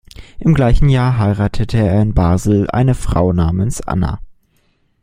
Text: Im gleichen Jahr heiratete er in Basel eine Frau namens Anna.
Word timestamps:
Im 0.39 0.55
gleichen 0.55 0.89
Jahr 0.89 1.19
heiratete 1.19 1.77
er 1.77 2.01
in 2.01 2.15
Basel 2.15 2.67
eine 2.71 2.95
Frau 2.95 3.33
namens 3.33 3.81
Anna. 3.81 4.19